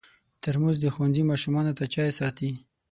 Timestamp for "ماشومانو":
1.31-1.71